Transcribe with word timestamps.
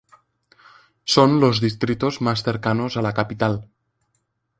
Son 1.05 1.39
los 1.39 1.61
distritos 1.61 2.21
más 2.21 2.41
cercanos 2.41 2.97
a 2.97 3.03
la 3.03 3.13
capital. 3.13 3.69